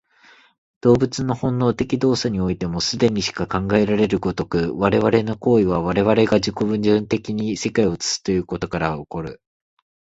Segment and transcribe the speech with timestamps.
[0.81, 9.43] 動物の本能的動作においても、既にしか考えられる如く、我々の行為は我々が自己矛盾的に世界を映すということから起こる。